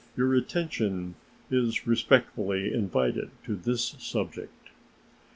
Your 0.17 0.33
attention 0.33 1.13
is 1.51 1.85
respectfully 1.85 2.73
invited 2.73 3.29
to 3.45 3.55
this 3.55 3.95
subject. 3.99 4.71